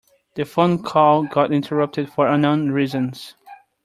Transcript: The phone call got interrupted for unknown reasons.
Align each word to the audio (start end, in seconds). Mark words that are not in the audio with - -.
The 0.33 0.45
phone 0.45 0.81
call 0.81 1.25
got 1.27 1.51
interrupted 1.51 2.11
for 2.11 2.25
unknown 2.25 2.71
reasons. 2.71 3.35